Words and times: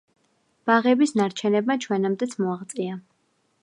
ბაღების 0.69 1.13
ნარჩენებმა 1.21 1.79
ჩვენამდეც 1.87 2.37
მოაღწია. 2.43 3.03